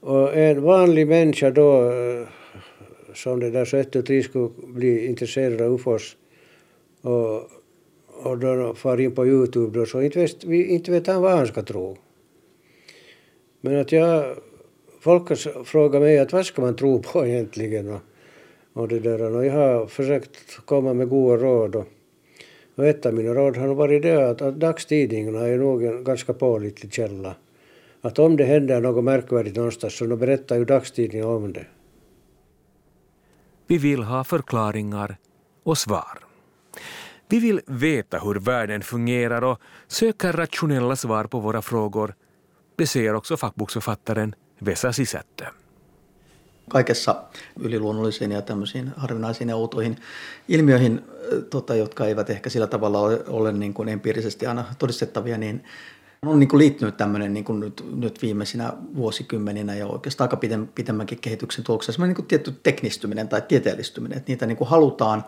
[0.00, 2.28] Och en vanlig människa då eh,
[3.14, 6.16] som det där så ett och tre skulle bli intresserad av ufos
[7.00, 7.36] och,
[8.24, 11.46] och då far in på Youtube då så inte vet, inte vet han vad han
[11.46, 11.96] ska tro.
[13.60, 14.36] Men att jag,
[15.00, 18.00] folk frågar mig att vad ska man tro på egentligen och,
[18.72, 21.86] och det där och jag har försökt komma med goda råd och,
[22.74, 26.34] och ett av mina råd har varit det att, att dagstidningarna är nog en ganska
[26.34, 27.34] pålitlig källa
[28.02, 31.66] att om det händer något märkvärdigt någonstans så berättar ju dagstidningen om det.
[33.66, 35.16] Vi vill ha förklaringar
[35.62, 36.18] och svar.
[37.28, 42.14] Vi vill veta hur världen fungerar och söker rationella svar på våra frågor.
[42.76, 45.44] Det säger också fackboksförfattaren Vesa Sisättö.
[46.68, 47.24] Kaikessa
[47.60, 49.96] yliluonnollisiin ja tämmöisiin harvinaisiin ja outoihin
[50.48, 51.04] ilmiöihin,
[51.50, 55.64] tota, jotka eivät ehkä sillä tavalla ole, ole niin kuin empiirisesti aina todistettavia, niin
[56.26, 61.20] on niin kuin liittynyt tämmöinen niin kuin nyt, nyt viimeisinä vuosikymmeninä ja oikeastaan aika pitemmänkin
[61.20, 65.24] kehityksen tuloksessa niin kuin tietty teknistyminen tai tieteellistyminen, että niitä niin kuin halutaan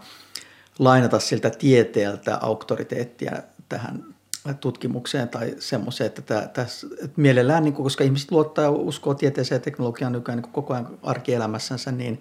[0.79, 3.33] lainata siltä tieteeltä auktoriteettia
[3.69, 4.14] tähän
[4.61, 9.15] tutkimukseen tai semmoiseen, että tämä, tässä, että mielellään, niin kuin, koska ihmiset luottaa ja uskoo
[9.15, 12.21] tieteeseen ja teknologiaan nykyään niin koko ajan arkielämässänsä, niin,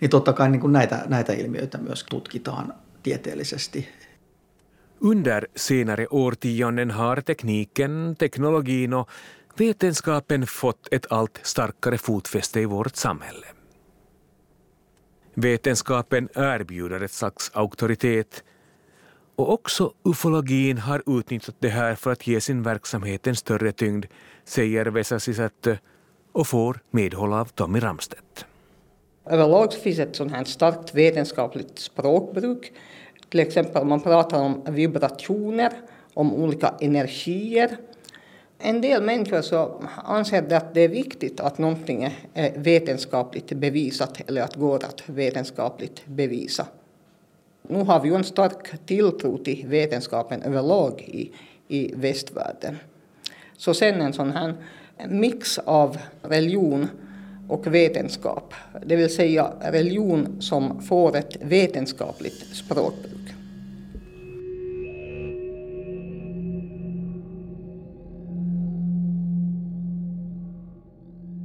[0.00, 3.88] niin totta kai niin kuin näitä, näitä ilmiöitä myös tutkitaan tieteellisesti
[5.04, 9.08] Under senare årtionden har tekniken, teknologin och
[9.58, 13.46] vetenskapen fått ett allt starkare fotfäste i vårt samhälle.
[15.42, 18.44] Vetenskapen erbjuder ett slags auktoritet
[19.36, 24.06] och också ufologin har utnyttjat det här för att ge sin verksamhet en större tyngd,
[24.44, 25.76] säger Vesa Sisättö
[26.32, 28.46] och får medhåll av Tommy Ramstedt.
[29.26, 32.72] Överlag finns ett sånt här starkt vetenskapligt språkbruk
[33.34, 35.72] till exempel man pratar om vibrationer,
[36.14, 37.76] om olika energier.
[38.58, 44.42] En del människor så anser att det är viktigt att någonting är vetenskapligt bevisat eller
[44.42, 46.66] att går att vetenskapligt bevisa.
[47.68, 51.32] Nu har vi ju en stark tilltro till vetenskapen överlag i,
[51.68, 52.76] i västvärlden.
[53.56, 54.54] Så sen en sån här
[55.08, 56.88] mix av religion
[57.48, 58.54] och vetenskap,
[58.86, 63.34] det vill säga religion som får ett vetenskapligt språkbruk.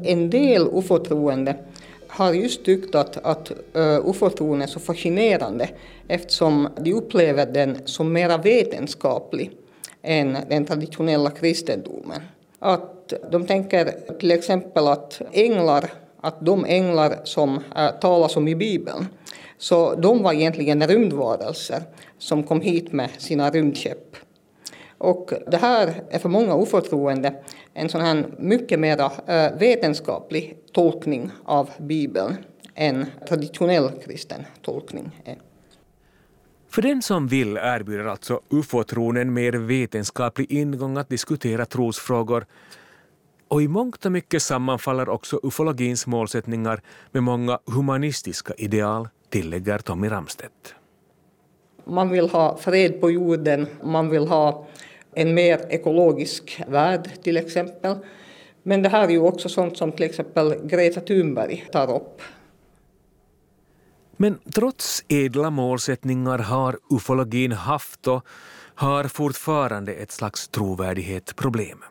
[0.04, 1.56] En del ufo-troende
[2.10, 5.70] har just tyckt att, att eh, uh, ufo-tron är så fascinerande
[6.08, 9.52] eftersom de upplever den som mera vetenskaplig
[10.02, 12.22] än den traditionella kristendomen.
[12.60, 18.56] Att de tänker till exempel att änglar, att de änglar som uh, talas om i
[18.56, 19.08] Bibeln,
[19.58, 21.82] så de var egentligen rymdvarelser
[22.18, 24.16] som kom hit med sina rymdskepp.
[25.00, 27.34] Och det här är för många oförtroende
[27.74, 32.38] en sån här mycket mer äh, eh, vetenskaplig tolkning av Bibeln
[32.76, 35.38] än traditionell kristen tolkning är.
[36.70, 42.46] För den som vill erbjuder alltså ufo-tron en mer vetenskaplig ingång att diskutera trosfrågor
[43.48, 50.10] och i mångt och mycket sammanfaller också ufologins målsättningar med många humanistiska ideal, tillägger Tommy
[50.10, 50.76] Ramstedt.
[51.86, 54.68] Man vill ha fred på jorden, man vill ha
[55.16, 57.96] en mer ekologisk värld till exempel.
[58.64, 62.22] Men det här är ju också sånt som till exempel Greta Thunberg tar upp.
[64.18, 68.26] Men trots edla målsättningar har ufologin haft och
[68.76, 71.84] har fortfarande ett slags trovärdighetsproblem.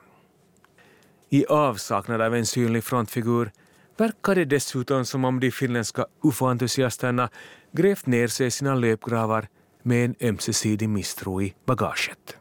[1.30, 3.50] I avsaknad av en synlig frontfigur
[3.96, 7.28] verkar det dessutom som om de finländska ufo-entusiasterna
[7.72, 9.48] grävt ner sig i sina löpgravar
[9.82, 12.36] med en ömsesidig misstro i bagaget.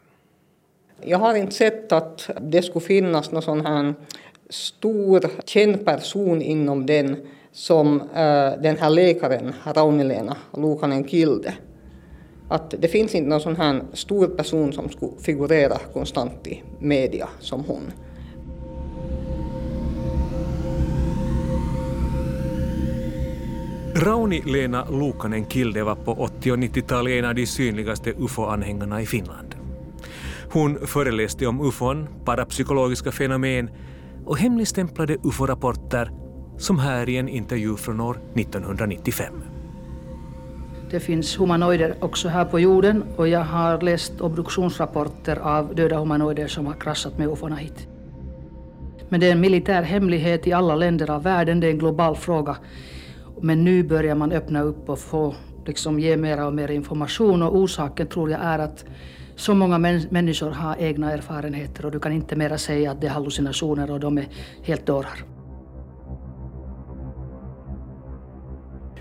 [1.02, 3.94] Jag har inte sett att det skulle finnas någon sån här
[4.50, 7.16] stor känd person inom den
[7.52, 11.54] som äh, den här läkaren, Raunilena Lukanen Kilde.
[12.48, 17.28] Att det finns inte någon sån här stor person som skulle figurera konstant i media
[17.40, 17.92] som hon.
[23.94, 29.47] Rauni-Lena Lukanen Kilde var på 80 och 90-talet en av de synligaste ufo-anhängarna i Finland.
[30.50, 33.70] Hon föreläste om ufon, parapsykologiska fenomen
[34.24, 36.10] och hemligstämplade ufo-rapporter
[36.58, 39.34] som här i en intervju från år 1995.
[40.90, 46.46] Det finns humanoider också här på jorden och jag har läst obduktionsrapporter av döda humanoider
[46.46, 47.88] som har kraschat med ufona hit.
[49.08, 52.16] Men det är en militär hemlighet i alla länder av världen, det är en global
[52.16, 52.56] fråga.
[53.40, 55.34] Men nu börjar man öppna upp och få
[55.66, 58.84] liksom ge mer och mer information och orsaken tror jag är att
[59.38, 59.78] så många
[60.10, 64.00] människor har egna erfarenheter och du kan inte mera säga att det är hallucinationer och
[64.00, 64.28] de är
[64.62, 65.24] helt dårar.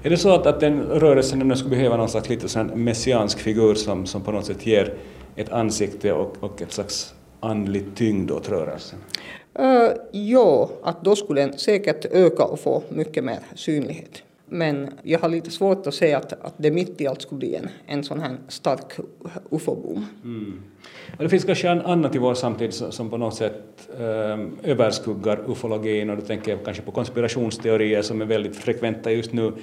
[0.04, 3.76] Är det så att, att den rörelsen skulle behöva någon slags lite sån messiansk figur
[3.76, 4.94] som, som på något sätt ger
[5.36, 9.00] ett ansikte och, och ett slags andlig tyngd åt rörelsen?
[9.60, 14.24] Uh, ja, att då skulle den säkert öka och få mycket mer synlighet.
[14.50, 17.56] Men jag har lite svårt att se att, att det mitt i allt skulle bli
[17.56, 18.94] en, en sån här stark
[19.50, 20.06] ufo-boom.
[20.24, 20.64] Mm.
[21.18, 26.10] det finns kanske en annat i vår samtid som på något sätt um, överskuggar ufologin
[26.10, 29.54] och då tänker jag kanske på konspirationsteorier som är väldigt frekventa just nu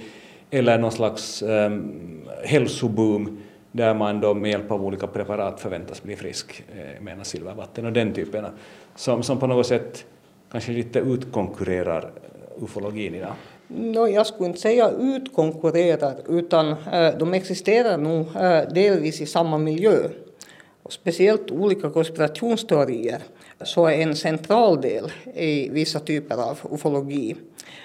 [0.51, 3.39] eller någon slags um, hälsoboom
[3.73, 7.93] där man då med hjälp av olika preparat förväntas bli frisk, eh, menar silvervatten och
[7.93, 8.47] den typen,
[8.95, 10.07] som, som på något sätt
[10.51, 13.35] kanske lite utkonkurrerar eh, ufologin idag.
[13.69, 19.59] No, jag skulle inte säga utkonkurrerar, utan äh, de existerar nog äh, delvis i samma
[19.59, 20.09] miljö.
[20.83, 23.19] Och speciellt olika konspirationsteorier
[23.63, 27.37] så är en central del i vissa typer av ufologi.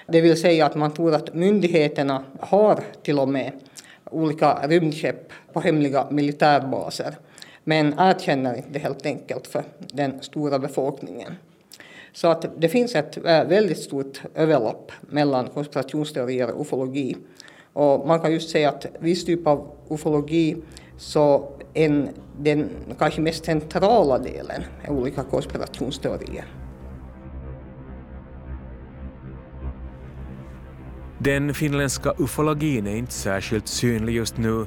[0.06, 3.52] Det vill säga att man tror att myndigheterna har till och med
[4.10, 7.14] olika rymdskepp på hemliga militärbaser
[7.64, 11.36] men erkänner inte det helt enkelt för den stora befolkningen.
[12.12, 17.16] Så att det finns ett eh, väldigt stort överlapp mellan konspirationsteorier och ufologi.
[17.72, 20.56] Och man kan just säga att viss typ av ufologi
[20.96, 22.08] så en,
[22.38, 26.44] den kanske mest centrala delen är olika konspirationsteorier.
[31.18, 34.66] Den finländska ufologin är inte särskilt synlig just nu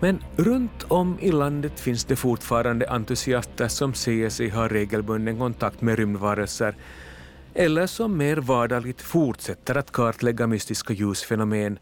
[0.00, 5.80] men runt om i landet finns det fortfarande entusiaster som säger sig ha regelbunden kontakt
[5.80, 6.74] med rymdvarelser
[7.54, 11.78] eller som mer vardagligt fortsätter att kartlägga mystiska ljusfenomen.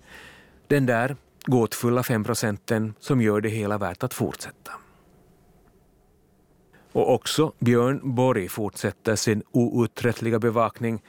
[0.66, 4.72] Den där gåtfulla femprocenten som gör det hela värt att fortsätta.
[6.92, 11.02] Och också Björn Borg fortsätter sin outtröttliga bevakning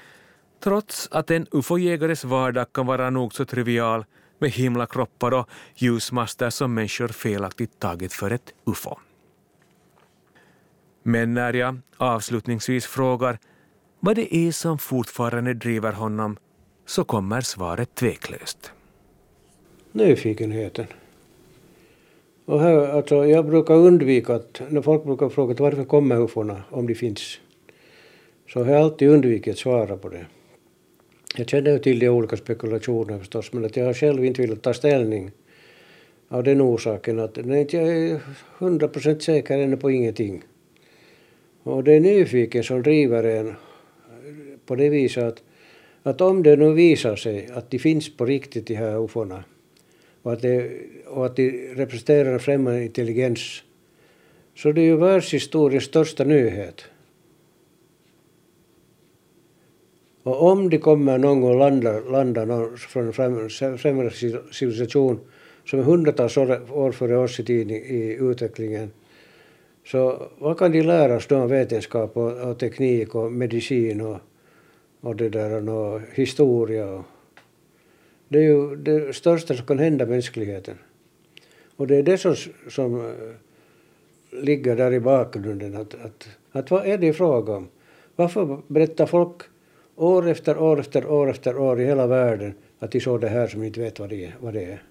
[0.64, 4.06] trots att en ufo-jägares vardag kan vara nog så trivial
[4.40, 8.96] med himlakroppar och ljusmaster som människor felaktigt tagit för ett ufo.
[11.04, 13.40] Men när jag avslutningsvis frågar
[14.00, 16.38] vad det är som fortfarande driver honom
[16.86, 18.72] så kommer svaret tveklöst.
[19.92, 20.86] Nyfikenheten.
[22.46, 26.88] Och här, alltså, jag brukar undvika att, när folk brukar fråga varför kommer ufona om
[26.88, 27.40] de finns,
[28.50, 30.26] så har jag alltid undvikit att svara på det.
[31.38, 34.62] Jag känner ju till de olika spekulationerna förstås, men att jag har själv inte velat
[34.62, 35.32] ta ställning
[36.28, 38.20] av den orsaken att nej, jag är
[38.58, 40.44] hundra procent säker ännu på ingenting.
[41.64, 43.54] Och det är nyfiken som driver en
[44.66, 45.44] på det viset att,
[46.04, 49.44] att om det nu visar sig att de finns på riktigt, de här ufona,
[50.22, 50.72] och att, det,
[51.08, 53.64] och att de representerar främmande intelligens,
[54.56, 56.86] så det är ju världshistoriens största nyhet.
[60.26, 64.12] Och om de kommer någon gång landa, landa någon från en sämre
[64.52, 65.20] civilisation
[65.66, 68.92] som är hundratals år före oss i tiden i utvecklingen,
[69.86, 74.18] så vad kan de lära oss då om vetenskap och, och teknik och medicin och,
[75.02, 76.86] och det där och historia?
[76.86, 77.04] Och,
[78.28, 80.78] det är ju det största som kan hända mänskligheten.
[81.76, 82.36] Och det är det som,
[82.70, 83.12] som eh,
[84.44, 85.76] ligger där i bakgrunden.
[85.76, 87.68] Att, att, att vad är det fråga om?
[88.16, 89.42] Varför berättar folk
[89.96, 93.48] år efter år efter år efter år i hela världen att de såg det här
[93.48, 94.36] som inte vet vad det är.
[94.39, 94.84] Vad det är.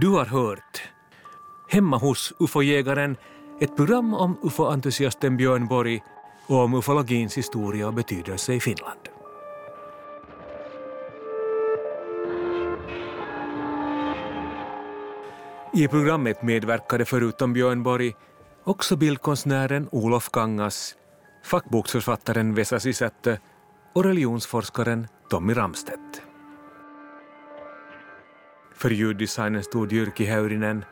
[0.00, 0.82] Du har hört
[1.70, 3.16] Hemma hos UFO-jägaren,
[3.60, 6.02] ett program om UFO-entusiasten Björn Borg
[6.46, 9.17] och om ufologins historia och betydelse i Finland.
[15.72, 18.14] I programmet medverkade förutom Björn Borg
[18.64, 20.94] också bildkonstnären Olof Kangas,
[21.44, 23.36] fackboksförfattaren Vesa Sisättö
[23.94, 26.22] och religionsforskaren Tommy Ramstedt.
[28.74, 30.84] För ljuddesignen stod Jyrki Häyrinen.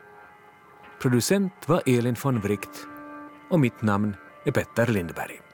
[1.01, 2.87] Producent var Elin von Wright
[3.49, 4.15] och mitt namn
[4.45, 5.46] är Petter Lindberg.